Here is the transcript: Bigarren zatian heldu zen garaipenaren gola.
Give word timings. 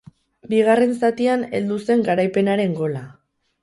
Bigarren 0.53 0.95
zatian 1.03 1.45
heldu 1.59 1.79
zen 1.87 2.05
garaipenaren 2.11 2.79
gola. 2.85 3.09